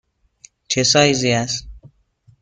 [0.67, 1.67] چه سایزی است؟